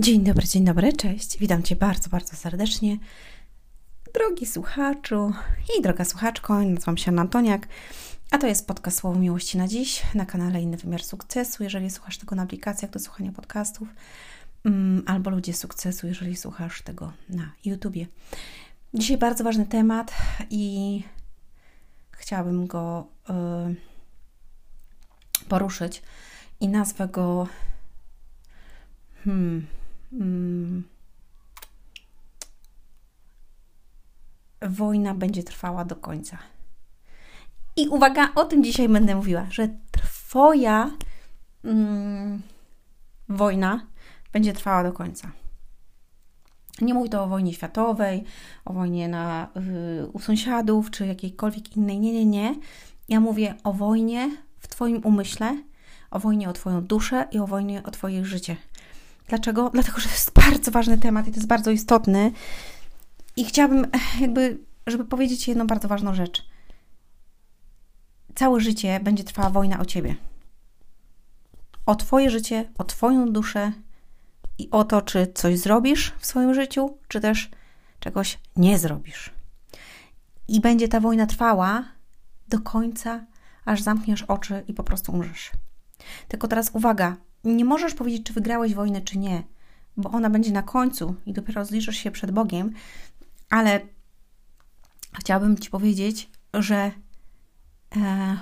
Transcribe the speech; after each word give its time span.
Dzień 0.00 0.24
dobry, 0.24 0.46
dzień 0.46 0.64
dobry, 0.64 0.92
cześć. 0.92 1.38
Witam 1.38 1.62
Cię 1.62 1.76
bardzo, 1.76 2.10
bardzo 2.10 2.36
serdecznie. 2.36 2.98
Drogi 4.14 4.46
słuchaczu 4.46 5.32
i 5.78 5.82
droga 5.82 6.04
słuchaczko, 6.04 6.62
nazywam 6.62 6.96
się 6.96 7.18
Antoniak, 7.18 7.68
a 8.30 8.38
to 8.38 8.46
jest 8.46 8.66
podcast 8.66 8.98
Słowo 8.98 9.18
Miłości 9.18 9.58
na 9.58 9.68
dziś 9.68 10.02
na 10.14 10.26
kanale 10.26 10.62
Inny 10.62 10.76
Wymiar 10.76 11.02
Sukcesu. 11.02 11.64
Jeżeli 11.64 11.90
słuchasz 11.90 12.18
tego 12.18 12.36
na 12.36 12.42
aplikacjach 12.42 12.90
do 12.90 12.98
słuchania 12.98 13.32
podcastów, 13.32 13.88
mm, 14.64 15.02
albo 15.06 15.30
Ludzie 15.30 15.54
Sukcesu, 15.54 16.06
jeżeli 16.06 16.36
słuchasz 16.36 16.82
tego 16.82 17.12
na 17.28 17.52
YouTubie. 17.64 18.06
Dzisiaj 18.94 19.18
bardzo 19.18 19.44
ważny 19.44 19.66
temat 19.66 20.14
i 20.50 21.02
chciałabym 22.10 22.66
go 22.66 23.06
y, 23.30 23.34
poruszyć 25.48 26.02
i 26.60 26.68
nazwę 26.68 27.08
go 27.08 27.48
hmm, 29.24 29.66
hmm, 30.10 30.84
wojna 34.62 35.14
będzie 35.14 35.42
trwała 35.42 35.84
do 35.84 35.96
końca. 35.96 36.38
I 37.76 37.88
uwaga, 37.88 38.28
o 38.34 38.44
tym 38.44 38.64
dzisiaj 38.64 38.88
będę 38.88 39.14
mówiła, 39.14 39.46
że 39.50 39.68
Twoja 39.90 40.90
mm, 41.64 42.42
wojna 43.28 43.86
będzie 44.32 44.52
trwała 44.52 44.82
do 44.82 44.92
końca. 44.92 45.32
Nie 46.80 46.94
mówię 46.94 47.08
to 47.08 47.24
o 47.24 47.28
wojnie 47.28 47.54
światowej, 47.54 48.24
o 48.64 48.72
wojnie 48.72 49.08
na, 49.08 49.48
y, 50.02 50.06
u 50.06 50.18
sąsiadów 50.18 50.90
czy 50.90 51.06
jakiejkolwiek 51.06 51.76
innej. 51.76 52.00
Nie, 52.00 52.12
nie, 52.12 52.26
nie. 52.26 52.54
Ja 53.08 53.20
mówię 53.20 53.54
o 53.64 53.72
wojnie 53.72 54.30
w 54.58 54.68
Twoim 54.68 55.00
umyśle, 55.04 55.62
o 56.10 56.18
wojnie 56.18 56.48
o 56.48 56.52
Twoją 56.52 56.84
duszę 56.84 57.28
i 57.32 57.38
o 57.38 57.46
wojnie 57.46 57.82
o 57.82 57.90
Twoje 57.90 58.24
życie. 58.24 58.56
Dlaczego? 59.30 59.70
Dlatego, 59.70 60.00
że 60.00 60.08
to 60.08 60.14
jest 60.14 60.32
bardzo 60.32 60.70
ważny 60.70 60.98
temat 60.98 61.26
i 61.26 61.30
to 61.30 61.36
jest 61.36 61.48
bardzo 61.48 61.70
istotny. 61.70 62.32
I 63.36 63.44
chciałabym, 63.44 63.86
jakby, 64.20 64.58
żeby 64.86 65.04
powiedzieć 65.04 65.48
jedną 65.48 65.66
bardzo 65.66 65.88
ważną 65.88 66.14
rzecz. 66.14 66.46
Całe 68.34 68.60
życie 68.60 69.00
będzie 69.00 69.24
trwała 69.24 69.50
wojna 69.50 69.80
o 69.80 69.84
Ciebie. 69.84 70.16
O 71.86 71.94
Twoje 71.94 72.30
życie, 72.30 72.70
o 72.78 72.84
Twoją 72.84 73.32
duszę 73.32 73.72
i 74.58 74.70
o 74.70 74.84
to, 74.84 75.02
czy 75.02 75.32
coś 75.34 75.58
zrobisz 75.58 76.12
w 76.18 76.26
swoim 76.26 76.54
życiu, 76.54 76.98
czy 77.08 77.20
też 77.20 77.50
czegoś 78.00 78.38
nie 78.56 78.78
zrobisz. 78.78 79.30
I 80.48 80.60
będzie 80.60 80.88
ta 80.88 81.00
wojna 81.00 81.26
trwała 81.26 81.84
do 82.48 82.60
końca, 82.60 83.26
aż 83.64 83.82
zamkniesz 83.82 84.22
oczy 84.22 84.64
i 84.68 84.74
po 84.74 84.84
prostu 84.84 85.12
umrzesz. 85.12 85.50
Tylko 86.28 86.48
teraz 86.48 86.70
uwaga, 86.72 87.16
nie 87.44 87.64
możesz 87.64 87.94
powiedzieć, 87.94 88.22
czy 88.22 88.32
wygrałeś 88.32 88.74
wojnę, 88.74 89.00
czy 89.00 89.18
nie, 89.18 89.42
bo 89.96 90.10
ona 90.10 90.30
będzie 90.30 90.52
na 90.52 90.62
końcu 90.62 91.14
i 91.26 91.32
dopiero 91.32 91.64
zliczysz 91.64 91.96
się 91.96 92.10
przed 92.10 92.30
Bogiem, 92.30 92.72
ale 93.50 93.80
chciałabym 95.20 95.58
Ci 95.58 95.70
powiedzieć, 95.70 96.30
że 96.54 96.92
e, 97.96 98.36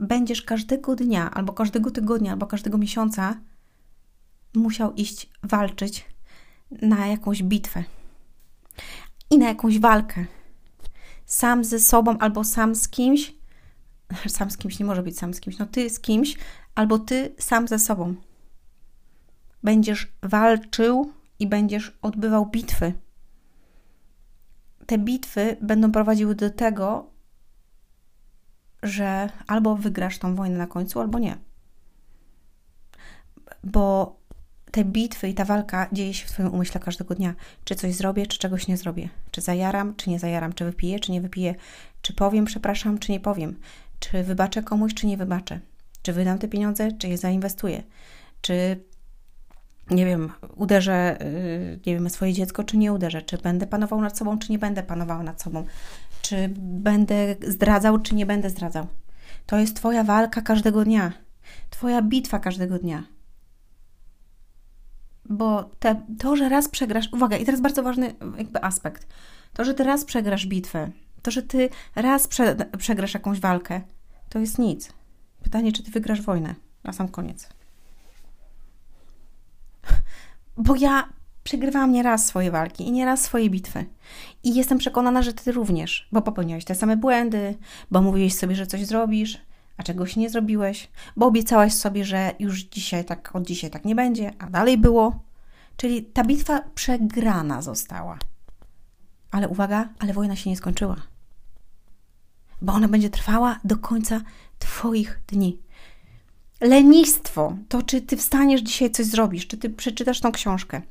będziesz 0.00 0.42
każdego 0.42 0.96
dnia, 0.96 1.30
albo 1.30 1.52
każdego 1.52 1.90
tygodnia, 1.90 2.32
albo 2.32 2.46
każdego 2.46 2.78
miesiąca 2.78 3.40
musiał 4.54 4.94
iść 4.94 5.30
walczyć 5.42 6.04
na 6.70 7.06
jakąś 7.06 7.42
bitwę 7.42 7.84
i 9.30 9.38
na 9.38 9.48
jakąś 9.48 9.78
walkę. 9.78 10.24
Sam 11.26 11.64
ze 11.64 11.80
sobą 11.80 12.18
albo 12.18 12.44
sam 12.44 12.74
z 12.74 12.88
kimś. 12.88 13.39
Sam 14.28 14.50
z 14.50 14.56
kimś 14.56 14.78
nie 14.78 14.86
może 14.86 15.02
być 15.02 15.18
sam 15.18 15.34
z 15.34 15.40
kimś. 15.40 15.58
No 15.58 15.66
ty 15.66 15.90
z 15.90 16.00
kimś, 16.00 16.36
albo 16.74 16.98
ty 16.98 17.34
sam 17.38 17.68
ze 17.68 17.78
sobą. 17.78 18.14
Będziesz 19.62 20.12
walczył 20.22 21.12
i 21.38 21.46
będziesz 21.46 21.98
odbywał 22.02 22.46
bitwy. 22.46 22.92
Te 24.86 24.98
bitwy 24.98 25.56
będą 25.60 25.92
prowadziły 25.92 26.34
do 26.34 26.50
tego, 26.50 27.10
że 28.82 29.28
albo 29.46 29.76
wygrasz 29.76 30.18
tą 30.18 30.34
wojnę 30.34 30.58
na 30.58 30.66
końcu, 30.66 31.00
albo 31.00 31.18
nie. 31.18 31.38
Bo 33.64 34.16
te 34.70 34.84
bitwy 34.84 35.28
i 35.28 35.34
ta 35.34 35.44
walka 35.44 35.88
dzieje 35.92 36.14
się 36.14 36.26
w 36.26 36.30
Twoim 36.30 36.54
umyśle 36.54 36.80
każdego 36.80 37.14
dnia. 37.14 37.34
Czy 37.64 37.74
coś 37.74 37.94
zrobię, 37.94 38.26
czy 38.26 38.38
czegoś 38.38 38.68
nie 38.68 38.76
zrobię. 38.76 39.08
Czy 39.30 39.40
zajaram, 39.40 39.96
czy 39.96 40.10
nie 40.10 40.18
zajaram. 40.18 40.52
Czy 40.52 40.64
wypiję, 40.64 41.00
czy 41.00 41.12
nie 41.12 41.20
wypiję. 41.20 41.54
Czy 42.02 42.12
powiem 42.12 42.44
przepraszam, 42.44 42.98
czy 42.98 43.12
nie 43.12 43.20
powiem. 43.20 43.56
Czy 44.00 44.22
wybaczę 44.22 44.62
komuś, 44.62 44.94
czy 44.94 45.06
nie 45.06 45.16
wybaczę. 45.16 45.60
Czy 46.02 46.12
wydam 46.12 46.38
te 46.38 46.48
pieniądze, 46.48 46.92
czy 46.92 47.08
je 47.08 47.18
zainwestuję? 47.18 47.82
Czy, 48.40 48.84
nie 49.90 50.06
wiem, 50.06 50.32
uderzę, 50.56 51.18
y, 51.22 51.80
nie 51.86 51.94
wiem, 51.94 52.10
swoje 52.10 52.32
dziecko, 52.32 52.64
czy 52.64 52.76
nie 52.76 52.92
uderzę? 52.92 53.22
Czy 53.22 53.38
będę 53.38 53.66
panował 53.66 54.00
nad 54.00 54.18
sobą, 54.18 54.38
czy 54.38 54.52
nie 54.52 54.58
będę 54.58 54.82
panował 54.82 55.22
nad 55.22 55.42
sobą? 55.42 55.64
Czy 56.22 56.50
będę 56.58 57.36
zdradzał, 57.48 57.98
czy 57.98 58.14
nie 58.14 58.26
będę 58.26 58.50
zdradzał? 58.50 58.86
To 59.46 59.58
jest 59.58 59.76
Twoja 59.76 60.04
walka 60.04 60.42
każdego 60.42 60.84
dnia. 60.84 61.12
Twoja 61.70 62.02
bitwa 62.02 62.38
każdego 62.38 62.78
dnia. 62.78 63.04
Bo 65.24 65.70
te, 65.78 66.02
to, 66.18 66.36
że 66.36 66.48
raz 66.48 66.68
przegrasz, 66.68 67.12
uwaga, 67.12 67.36
i 67.36 67.44
teraz 67.44 67.60
bardzo 67.60 67.82
ważny 67.82 68.14
jakby 68.38 68.64
aspekt. 68.64 69.06
To, 69.52 69.64
że 69.64 69.74
ty 69.74 69.84
raz 69.84 70.04
przegrasz 70.04 70.46
bitwę, 70.46 70.90
to, 71.22 71.30
że 71.30 71.42
ty 71.42 71.68
raz 71.94 72.28
prze, 72.28 72.56
przegrasz 72.78 73.14
jakąś 73.14 73.40
walkę, 73.40 73.80
to 74.28 74.38
jest 74.38 74.58
nic. 74.58 74.92
Pytanie, 75.42 75.72
czy 75.72 75.82
ty 75.82 75.90
wygrasz 75.90 76.22
wojnę 76.22 76.54
na 76.84 76.92
sam 76.92 77.08
koniec. 77.08 77.48
Bo 80.56 80.74
ja 80.76 81.08
przegrywałam 81.44 81.92
nieraz 81.92 82.26
swoje 82.26 82.50
walki 82.50 82.88
i 82.88 82.92
nieraz 82.92 83.22
swoje 83.22 83.50
bitwy. 83.50 83.84
I 84.42 84.54
jestem 84.54 84.78
przekonana, 84.78 85.22
że 85.22 85.32
ty 85.32 85.52
również, 85.52 86.08
bo 86.12 86.22
popełniałeś 86.22 86.64
te 86.64 86.74
same 86.74 86.96
błędy, 86.96 87.54
bo 87.90 88.02
mówiłeś 88.02 88.34
sobie, 88.34 88.54
że 88.54 88.66
coś 88.66 88.86
zrobisz, 88.86 89.40
a 89.76 89.82
czegoś 89.82 90.16
nie 90.16 90.30
zrobiłeś, 90.30 90.88
bo 91.16 91.26
obiecałaś 91.26 91.74
sobie, 91.74 92.04
że 92.04 92.34
już 92.38 92.60
dzisiaj 92.62 93.04
tak, 93.04 93.36
od 93.36 93.46
dzisiaj 93.46 93.70
tak 93.70 93.84
nie 93.84 93.94
będzie, 93.94 94.32
a 94.38 94.46
dalej 94.46 94.78
było. 94.78 95.20
Czyli 95.76 96.02
ta 96.02 96.24
bitwa 96.24 96.60
przegrana 96.74 97.62
została. 97.62 98.18
Ale 99.30 99.48
uwaga, 99.48 99.88
ale 99.98 100.12
wojna 100.12 100.36
się 100.36 100.50
nie 100.50 100.56
skończyła. 100.56 100.96
Bo 102.62 102.72
ona 102.72 102.88
będzie 102.88 103.10
trwała 103.10 103.58
do 103.64 103.76
końca 103.76 104.20
Twoich 104.58 105.20
dni. 105.26 105.58
Lenistwo 106.60 107.56
to, 107.68 107.82
czy 107.82 108.00
Ty 108.00 108.16
wstaniesz 108.16 108.60
dzisiaj 108.60 108.90
coś 108.90 109.06
zrobisz, 109.06 109.46
czy 109.46 109.56
Ty 109.56 109.70
przeczytasz 109.70 110.20
tą 110.20 110.32
książkę, 110.32 110.82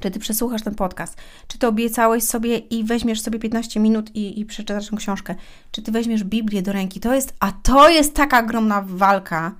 czy 0.00 0.10
Ty 0.10 0.18
przesłuchasz 0.18 0.62
ten 0.62 0.74
podcast, 0.74 1.16
czy 1.48 1.58
Ty 1.58 1.66
obiecałeś 1.66 2.24
sobie 2.24 2.58
i 2.58 2.84
weźmiesz 2.84 3.20
sobie 3.20 3.38
15 3.38 3.80
minut 3.80 4.16
i, 4.16 4.40
i 4.40 4.46
przeczytasz 4.46 4.88
tę 4.88 4.96
książkę, 4.96 5.34
czy 5.70 5.82
Ty 5.82 5.92
weźmiesz 5.92 6.24
Biblię 6.24 6.62
do 6.62 6.72
ręki. 6.72 7.00
To 7.00 7.14
jest, 7.14 7.34
a 7.40 7.52
to 7.52 7.88
jest 7.88 8.14
taka 8.14 8.40
ogromna 8.40 8.82
walka 8.82 9.54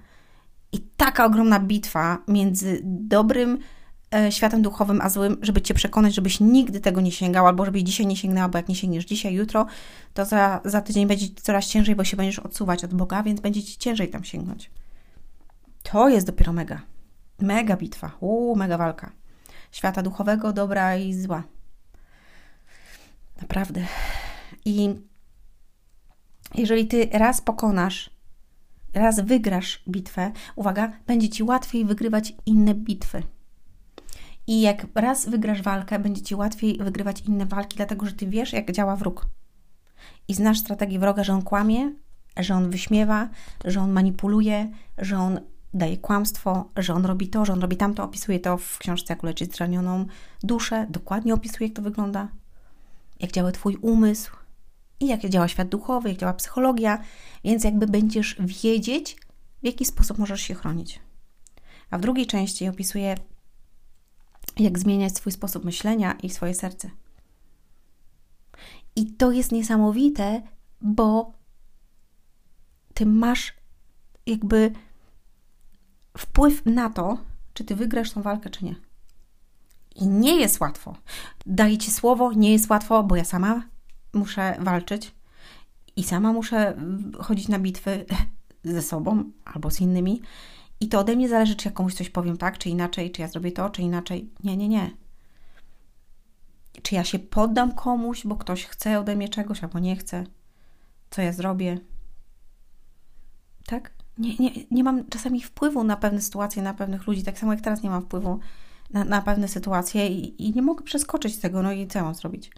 i 0.73 0.79
taka 0.97 1.25
ogromna 1.25 1.61
bitwa 1.61 2.19
między 2.29 2.81
dobrym, 2.85 3.59
światem 4.31 4.63
duchowym, 4.63 5.01
a 5.01 5.09
złym, 5.09 5.37
żeby 5.43 5.63
Cię 5.63 5.75
przekonać, 5.75 6.15
żebyś 6.15 6.41
nigdy 6.41 6.81
tego 6.81 7.01
nie 7.01 7.13
sięgał, 7.13 7.47
albo 7.47 7.65
żebyś 7.65 7.83
dzisiaj 7.83 8.07
nie 8.07 8.17
sięgnęła, 8.17 8.49
bo 8.49 8.59
jak 8.59 8.69
nie 8.69 8.75
sięgniesz 8.75 9.05
dzisiaj, 9.05 9.35
jutro, 9.35 9.67
to 10.15 10.25
za, 10.25 10.61
za 10.65 10.81
tydzień 10.81 11.07
będzie 11.07 11.27
coraz 11.43 11.67
ciężej, 11.67 11.97
bo 11.97 12.05
się 12.05 12.17
będziesz 12.17 12.39
odsuwać 12.39 12.85
od 12.85 12.95
Boga, 12.95 13.23
więc 13.23 13.41
będzie 13.41 13.63
Ci 13.63 13.79
ciężej 13.79 14.09
tam 14.11 14.25
sięgnąć. 14.25 14.71
To 15.83 16.09
jest 16.09 16.27
dopiero 16.27 16.53
mega. 16.53 16.81
Mega 17.41 17.77
bitwa. 17.77 18.11
Uuu, 18.21 18.57
mega 18.57 18.79
walka. 18.79 19.13
Świata 19.73 20.03
duchowego, 20.03 20.53
dobra 20.53 20.97
i 20.97 21.15
zła. 21.15 21.43
Naprawdę. 23.41 23.87
I 24.65 24.95
jeżeli 26.55 26.87
Ty 26.87 27.09
raz 27.13 27.41
pokonasz, 27.41 28.11
raz 28.95 29.21
wygrasz 29.21 29.83
bitwę, 29.89 30.33
uwaga, 30.57 30.93
będzie 31.07 31.29
Ci 31.29 31.43
łatwiej 31.43 31.85
wygrywać 31.85 32.35
inne 32.47 32.75
bitwy. 32.75 33.23
I 34.49 34.61
jak 34.61 34.87
raz 34.95 35.29
wygrasz 35.29 35.63
walkę, 35.63 35.99
będzie 35.99 36.23
ci 36.23 36.35
łatwiej 36.35 36.79
wygrywać 36.79 37.21
inne 37.21 37.47
walki, 37.47 37.77
dlatego 37.77 38.07
że 38.07 38.13
ty 38.13 38.27
wiesz, 38.27 38.53
jak 38.53 38.73
działa 38.73 38.97
wróg. 38.97 39.27
I 40.29 40.35
znasz 40.35 40.59
strategię 40.59 40.99
wroga, 40.99 41.25
że 41.25 41.33
on 41.33 41.43
kłamie, 41.43 41.95
że 42.37 42.55
on 42.55 42.71
wyśmiewa, 42.71 43.29
że 43.65 43.81
on 43.81 43.93
manipuluje, 43.93 44.71
że 44.99 45.19
on 45.19 45.41
daje 45.75 45.97
kłamstwo, 45.97 46.71
że 46.77 46.95
on 46.95 47.05
robi 47.05 47.29
to, 47.29 47.45
że 47.45 47.53
on 47.53 47.61
robi 47.61 47.77
tamto. 47.77 48.05
Opisuje 48.05 48.41
to 48.41 48.57
w 48.57 48.79
książce 48.79 49.13
Jak 49.13 49.23
uleczyć 49.23 49.57
zranioną 49.57 50.07
duszę. 50.43 50.87
Dokładnie 50.91 51.35
opisuje, 51.35 51.69
jak 51.69 51.77
to 51.77 51.83
wygląda, 51.83 52.29
jak 53.21 53.33
działa 53.33 53.53
Twój 53.53 53.77
umysł 53.77 54.37
i 55.01 55.07
jak 55.07 55.29
działa 55.29 55.49
świat 55.49 55.69
duchowy, 55.69 56.09
jak 56.09 56.19
działa 56.19 56.33
psychologia. 56.33 57.03
Więc 57.45 57.65
jakby 57.65 57.87
będziesz 57.87 58.37
wiedzieć, 58.41 59.17
w 59.63 59.67
jaki 59.67 59.85
sposób 59.85 60.19
możesz 60.19 60.41
się 60.41 60.55
chronić. 60.55 61.01
A 61.91 61.99
w 61.99 62.01
drugiej 62.01 62.27
części 62.27 62.69
opisuje 62.69 63.15
jak 64.61 64.79
zmieniać 64.79 65.17
swój 65.17 65.33
sposób 65.33 65.65
myślenia 65.65 66.13
i 66.13 66.31
swoje 66.31 66.55
serce. 66.55 66.91
I 68.97 69.07
to 69.07 69.33
jest 69.33 69.53
niesamowite, 69.53 70.43
bo 70.81 71.33
ty 72.95 73.07
masz 73.07 73.55
jakby 74.27 74.73
wpływ 76.19 76.67
na 76.67 76.91
to, 76.91 77.19
czy 77.55 77.65
ty 77.65 77.77
wygrasz 77.77 78.11
tą 78.11 78.23
walkę, 78.23 78.51
czy 78.51 78.65
nie. 78.65 78.75
I 79.97 80.07
nie 80.07 80.41
jest 80.41 80.61
łatwo. 80.61 80.97
Daję 81.47 81.79
ci 81.79 81.91
słowo, 81.91 82.33
nie 82.33 82.53
jest 82.53 82.71
łatwo, 82.71 83.03
bo 83.03 83.17
ja 83.17 83.25
sama 83.25 83.63
muszę 84.15 84.57
walczyć 84.61 85.15
i 85.97 86.05
sama 86.05 86.33
muszę 86.33 86.77
chodzić 87.21 87.49
na 87.49 87.59
bitwy 87.59 88.05
ze 88.65 88.83
sobą 88.83 89.25
albo 89.45 89.71
z 89.71 89.81
innymi. 89.81 90.23
I 90.81 90.89
to 90.89 90.99
ode 91.01 91.17
mnie 91.17 91.29
zależy, 91.29 91.57
czy 91.57 91.69
ja 91.69 91.73
komuś 91.73 91.95
coś 91.95 92.11
powiem 92.11 92.37
tak, 92.37 92.59
czy 92.59 92.69
inaczej, 92.69 93.11
czy 93.11 93.23
ja 93.23 93.29
zrobię 93.29 93.53
to, 93.53 93.71
czy 93.71 93.83
inaczej. 93.83 94.31
Nie, 94.45 94.57
nie, 94.57 94.69
nie. 94.69 94.91
Czy 96.83 96.95
ja 96.95 97.05
się 97.05 97.19
poddam 97.19 97.73
komuś, 97.73 98.27
bo 98.27 98.37
ktoś 98.37 98.65
chce 98.65 99.01
ode 99.01 99.17
mnie 99.17 99.29
czegoś, 99.29 99.65
albo 99.65 99.79
nie 99.79 99.97
chce. 99.97 100.25
Co 101.11 101.23
ja 101.23 101.33
zrobię? 101.33 101.79
Tak? 103.67 103.93
Nie, 104.19 104.37
nie, 104.37 104.51
nie 104.71 104.85
mam 104.85 105.09
czasami 105.09 105.43
wpływu 105.43 105.85
na 105.85 105.97
pewne 105.97 106.21
sytuacje, 106.21 106.63
na 106.63 106.75
pewnych 106.75 107.07
ludzi, 107.07 107.23
tak 107.23 107.39
samo 107.39 107.53
jak 107.53 107.61
teraz 107.61 107.83
nie 107.83 107.91
mam 107.91 108.03
wpływu 108.03 108.39
na, 108.91 109.05
na 109.05 109.23
pewne 109.23 109.49
sytuacje 109.49 110.09
i, 110.09 110.49
i 110.49 110.55
nie 110.55 110.63
mogę 110.63 110.85
przeskoczyć 110.85 111.37
tego, 111.37 111.63
no 111.63 111.73
i 111.73 111.87
co 111.87 112.03
mam 112.03 112.15
zrobić? 112.15 112.51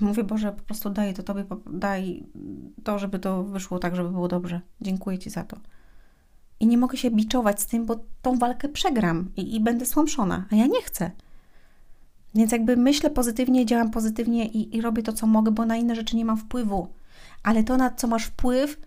Mówię, 0.00 0.24
Boże, 0.24 0.52
po 0.52 0.62
prostu 0.62 0.90
daję 0.90 1.14
to 1.14 1.22
Tobie, 1.22 1.44
daj 1.72 2.26
to, 2.84 2.98
żeby 2.98 3.18
to 3.18 3.44
wyszło 3.44 3.78
tak, 3.78 3.96
żeby 3.96 4.10
było 4.10 4.28
dobrze. 4.28 4.60
Dziękuję 4.80 5.18
Ci 5.18 5.30
za 5.30 5.44
to. 5.44 5.56
I 6.62 6.66
nie 6.66 6.78
mogę 6.78 6.96
się 6.96 7.10
biczować 7.10 7.60
z 7.60 7.66
tym, 7.66 7.86
bo 7.86 7.96
tą 8.22 8.38
walkę 8.38 8.68
przegram 8.68 9.30
i, 9.36 9.56
i 9.56 9.60
będę 9.60 9.86
słomszona, 9.86 10.46
a 10.50 10.56
ja 10.56 10.66
nie 10.66 10.82
chcę. 10.82 11.10
Więc 12.34 12.52
jakby 12.52 12.76
myślę 12.76 13.10
pozytywnie, 13.10 13.66
działam 13.66 13.90
pozytywnie 13.90 14.46
i, 14.46 14.76
i 14.76 14.80
robię 14.80 15.02
to, 15.02 15.12
co 15.12 15.26
mogę, 15.26 15.50
bo 15.50 15.66
na 15.66 15.76
inne 15.76 15.94
rzeczy 15.94 16.16
nie 16.16 16.24
mam 16.24 16.36
wpływu. 16.36 16.88
Ale 17.42 17.64
to, 17.64 17.76
na 17.76 17.90
co 17.90 18.06
masz 18.06 18.24
wpływ, 18.24 18.80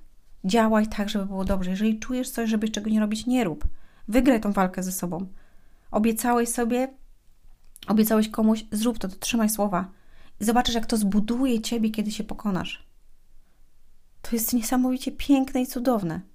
działaj 0.44 0.88
tak, 0.88 1.10
żeby 1.10 1.26
było 1.26 1.46
dobrze. 1.46 1.72
Jeżeli 1.72 2.00
czujesz 2.00 2.30
coś, 2.30 2.50
żeby 2.50 2.70
czego 2.70 2.90
nie 2.90 3.00
robić, 3.00 3.26
nie 3.26 3.44
rób. 3.44 3.68
Wygraj 4.08 4.42
tą 4.42 4.52
walkę 4.52 4.84
ze 4.84 4.92
sobą. 4.92 5.28
Obiecałeś 5.92 6.50
sobie, 6.50 6.94
obiecałeś 7.88 8.30
komuś, 8.30 8.66
zrób 8.72 9.00
to, 9.00 9.08
dotrzymaj 9.08 9.50
słowa. 9.50 9.92
I 10.42 10.46
zobaczysz, 10.46 10.76
jak 10.76 10.86
to 10.86 10.98
zbuduje 10.98 11.62
ciebie, 11.62 11.90
kiedy 11.90 12.12
się 12.12 12.24
pokonasz. 12.24 12.84
To 14.22 14.30
jest 14.32 14.54
niesamowicie 14.54 15.12
piękne 15.12 15.62
i 15.62 15.68
cudowne. 15.68 16.35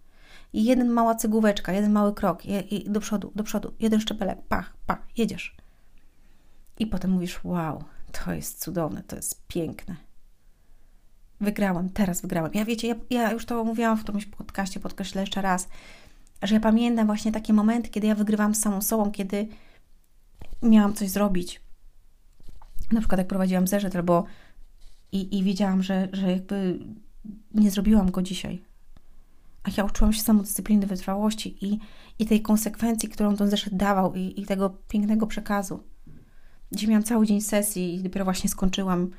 Jeden 0.52 0.88
mała 0.88 1.14
cegóweczka, 1.14 1.72
jeden 1.72 1.92
mały 1.92 2.14
krok, 2.14 2.46
i 2.46 2.90
do 2.90 3.00
przodu, 3.00 3.32
do 3.34 3.44
przodu, 3.44 3.72
jeden 3.80 4.00
szczepelek, 4.00 4.38
pach, 4.48 4.76
pach, 4.86 5.06
jedziesz. 5.16 5.56
I 6.78 6.86
potem 6.86 7.10
mówisz, 7.10 7.44
wow, 7.44 7.84
to 8.12 8.32
jest 8.32 8.60
cudowne, 8.60 9.02
to 9.02 9.16
jest 9.16 9.46
piękne. 9.46 9.96
Wygrałam, 11.40 11.90
teraz 11.90 12.22
wygrałam. 12.22 12.50
Ja 12.54 12.64
wiecie, 12.64 12.88
ja, 12.88 12.94
ja 13.10 13.32
już 13.32 13.46
to 13.46 13.64
mówiłam 13.64 13.96
w 13.96 14.02
którymś 14.02 14.26
podcaście, 14.26 14.80
podkreślę 14.80 15.20
jeszcze 15.20 15.42
raz, 15.42 15.68
że 16.42 16.54
ja 16.54 16.60
pamiętam 16.60 17.06
właśnie 17.06 17.32
takie 17.32 17.52
momenty, 17.52 17.88
kiedy 17.88 18.06
ja 18.06 18.14
wygrywam 18.14 18.54
z 18.54 18.60
samą 18.60 18.82
sobą, 18.82 19.10
kiedy 19.10 19.48
miałam 20.62 20.94
coś 20.94 21.08
zrobić. 21.08 21.60
Na 22.92 23.00
przykład 23.00 23.18
jak 23.18 23.28
prowadziłam 23.28 23.66
zeszyt, 23.66 23.96
albo 23.96 24.24
i, 25.12 25.38
i 25.38 25.42
wiedziałam, 25.42 25.82
że, 25.82 26.08
że 26.12 26.30
jakby 26.30 26.78
nie 27.54 27.70
zrobiłam 27.70 28.10
go 28.10 28.22
dzisiaj. 28.22 28.62
A 29.62 29.70
ja 29.76 29.84
uczyłam 29.84 30.12
się 30.12 30.22
samodyscypliny, 30.22 30.86
wytrwałości 30.86 31.66
i, 31.66 31.78
i 32.18 32.26
tej 32.26 32.42
konsekwencji, 32.42 33.08
którą 33.08 33.36
ten 33.36 33.50
zeszyt 33.50 33.76
dawał 33.76 34.14
i, 34.14 34.40
i 34.40 34.46
tego 34.46 34.70
pięknego 34.88 35.26
przekazu. 35.26 35.82
Dzisiaj 36.72 36.88
miałam 36.88 37.02
cały 37.02 37.26
dzień 37.26 37.40
sesji 37.40 37.94
i 37.94 38.02
dopiero 38.02 38.24
właśnie 38.24 38.50
skończyłam. 38.50 39.10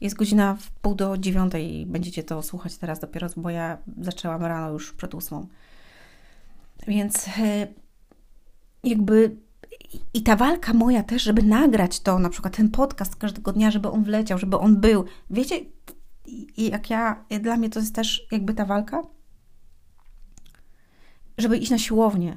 Jest 0.00 0.16
godzina 0.16 0.54
w 0.54 0.70
pół 0.70 0.94
do 0.94 1.18
dziewiątej 1.18 1.80
i 1.80 1.86
będziecie 1.86 2.22
to 2.22 2.42
słuchać 2.42 2.76
teraz 2.76 3.00
dopiero, 3.00 3.28
bo 3.36 3.50
ja 3.50 3.78
zaczęłam 4.00 4.42
rano 4.42 4.72
już 4.72 4.92
przed 4.92 5.14
ósmą. 5.14 5.46
Więc 6.86 7.28
e, 7.28 7.66
jakby 8.84 9.36
i 10.14 10.22
ta 10.22 10.36
walka 10.36 10.72
moja 10.72 11.02
też, 11.02 11.22
żeby 11.22 11.42
nagrać 11.42 12.00
to, 12.00 12.18
na 12.18 12.28
przykład 12.28 12.56
ten 12.56 12.70
podcast 12.70 13.16
każdego 13.16 13.52
dnia, 13.52 13.70
żeby 13.70 13.88
on 13.88 14.04
wleciał, 14.04 14.38
żeby 14.38 14.58
on 14.58 14.80
był. 14.80 15.04
Wiecie, 15.30 15.60
jak 16.56 16.90
ja, 16.90 17.24
dla 17.40 17.56
mnie 17.56 17.70
to 17.70 17.80
jest 17.80 17.94
też 17.94 18.26
jakby 18.32 18.54
ta 18.54 18.64
walka, 18.64 19.02
żeby 21.40 21.56
iść 21.56 21.70
na 21.70 21.78
siłownię, 21.78 22.36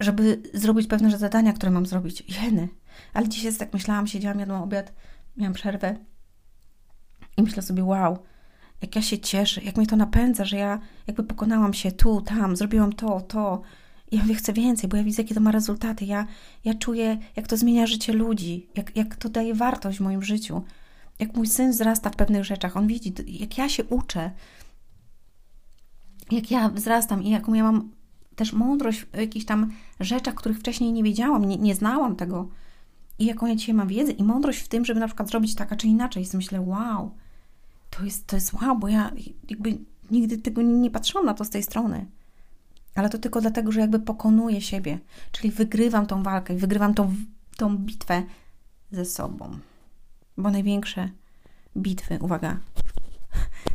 żeby 0.00 0.42
zrobić 0.54 0.86
pewne 0.86 1.18
zadania, 1.18 1.52
które 1.52 1.72
mam 1.72 1.86
zrobić. 1.86 2.42
Jeny. 2.42 2.68
Ale 3.14 3.28
dzisiaj 3.28 3.56
tak 3.56 3.72
myślałam, 3.72 4.06
siedziałam, 4.06 4.40
jadłam 4.40 4.62
obiad, 4.62 4.92
miałam 5.36 5.54
przerwę 5.54 5.96
i 7.36 7.42
myślę 7.42 7.62
sobie, 7.62 7.84
wow, 7.84 8.18
jak 8.82 8.96
ja 8.96 9.02
się 9.02 9.18
cieszę, 9.18 9.62
jak 9.62 9.76
mnie 9.76 9.86
to 9.86 9.96
napędza, 9.96 10.44
że 10.44 10.56
ja 10.56 10.80
jakby 11.06 11.24
pokonałam 11.24 11.74
się 11.74 11.92
tu, 11.92 12.20
tam, 12.20 12.56
zrobiłam 12.56 12.92
to, 12.92 13.20
to. 13.20 13.62
I 14.10 14.16
ja 14.16 14.22
mówię, 14.22 14.34
chcę 14.34 14.52
więcej, 14.52 14.88
bo 14.90 14.96
ja 14.96 15.04
widzę, 15.04 15.22
jakie 15.22 15.34
to 15.34 15.40
ma 15.40 15.50
rezultaty. 15.50 16.04
Ja, 16.04 16.26
ja 16.64 16.74
czuję, 16.74 17.18
jak 17.36 17.46
to 17.46 17.56
zmienia 17.56 17.86
życie 17.86 18.12
ludzi, 18.12 18.68
jak, 18.74 18.96
jak 18.96 19.16
to 19.16 19.28
daje 19.28 19.54
wartość 19.54 19.98
w 19.98 20.00
moim 20.00 20.22
życiu. 20.22 20.62
Jak 21.18 21.34
mój 21.34 21.46
syn 21.46 21.70
wzrasta 21.70 22.10
w 22.10 22.16
pewnych 22.16 22.44
rzeczach, 22.44 22.76
on 22.76 22.86
widzi, 22.86 23.14
jak 23.26 23.58
ja 23.58 23.68
się 23.68 23.84
uczę, 23.84 24.30
jak 26.30 26.50
ja 26.50 26.68
wzrastam 26.68 27.22
i 27.22 27.30
jaką 27.30 27.54
ja 27.54 27.62
mam 27.62 27.90
też 28.40 28.52
mądrość 28.52 29.00
w 29.00 29.16
jakichś 29.16 29.46
tam 29.46 29.72
rzeczach, 30.00 30.34
których 30.34 30.58
wcześniej 30.58 30.92
nie 30.92 31.02
wiedziałam, 31.02 31.44
nie, 31.44 31.56
nie 31.56 31.74
znałam 31.74 32.16
tego. 32.16 32.48
I 33.18 33.24
jaką 33.24 33.46
ja 33.46 33.56
dzisiaj 33.56 33.74
mam 33.74 33.88
wiedzę 33.88 34.12
i 34.12 34.24
mądrość 34.24 34.60
w 34.60 34.68
tym, 34.68 34.84
żeby 34.84 35.00
na 35.00 35.06
przykład 35.06 35.28
zrobić 35.28 35.54
tak, 35.54 35.72
a 35.72 35.76
czy 35.76 35.86
inaczej. 35.86 36.24
I 36.24 36.36
myślę, 36.36 36.60
wow, 36.60 37.10
to 37.90 38.04
jest, 38.04 38.26
to 38.26 38.36
jest 38.36 38.52
wow, 38.52 38.78
bo 38.78 38.88
ja 38.88 39.12
jakby 39.50 39.78
nigdy 40.10 40.38
tego 40.38 40.62
nie, 40.62 40.74
nie 40.74 40.90
patrzyłam 40.90 41.26
na 41.26 41.34
to 41.34 41.44
z 41.44 41.50
tej 41.50 41.62
strony. 41.62 42.06
Ale 42.94 43.08
to 43.08 43.18
tylko 43.18 43.40
dlatego, 43.40 43.72
że 43.72 43.80
jakby 43.80 43.98
pokonuję 43.98 44.60
siebie, 44.60 44.98
czyli 45.32 45.50
wygrywam 45.50 46.06
tą 46.06 46.22
walkę, 46.22 46.56
wygrywam 46.56 46.94
tą, 46.94 47.14
tą 47.56 47.76
bitwę 47.76 48.22
ze 48.92 49.04
sobą. 49.04 49.58
Bo 50.36 50.50
największe 50.50 51.10
bitwy, 51.76 52.18
uwaga, 52.20 52.56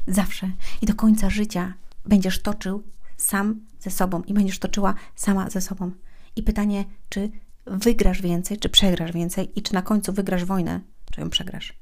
zawsze 0.07 0.51
i 0.81 0.85
do 0.85 0.95
końca 0.95 1.29
życia 1.29 1.73
będziesz 2.05 2.41
toczył 2.41 2.83
sam 3.17 3.65
ze 3.79 3.91
sobą 3.91 4.21
i 4.21 4.33
będziesz 4.33 4.59
toczyła 4.59 4.93
sama 5.15 5.49
ze 5.49 5.61
sobą. 5.61 5.91
I 6.35 6.43
pytanie, 6.43 6.85
czy 7.09 7.31
wygrasz 7.65 8.21
więcej, 8.21 8.57
czy 8.57 8.69
przegrasz 8.69 9.11
więcej 9.11 9.59
i 9.59 9.61
czy 9.61 9.73
na 9.73 9.81
końcu 9.81 10.13
wygrasz 10.13 10.45
wojnę, 10.45 10.81
czy 11.11 11.21
ją 11.21 11.29
przegrasz. 11.29 11.79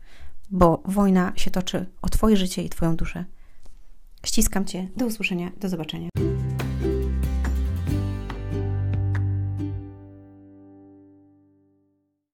Bo 0.52 0.84
wojna 0.86 1.34
się 1.36 1.52
toczy 1.52 1.86
o 2.02 2.10
Twoje 2.10 2.38
życie 2.38 2.64
i 2.64 2.70
Twoją 2.70 2.96
duszę. 2.96 3.26
Ściskam 4.26 4.66
Cię. 4.66 4.90
Do 4.98 5.06
usłyszenia. 5.06 5.52
Do 5.60 5.70
zobaczenia. 5.70 6.10